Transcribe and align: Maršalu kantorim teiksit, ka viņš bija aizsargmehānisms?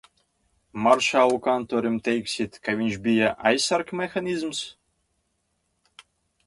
Maršalu 0.85 1.35
kantorim 1.47 1.99
teiksit, 2.07 2.57
ka 2.65 2.75
viņš 2.81 2.97
bija 3.07 3.29
aizsargmehānisms? 3.51 4.65